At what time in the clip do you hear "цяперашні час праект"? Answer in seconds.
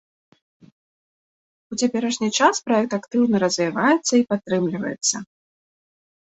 1.83-2.91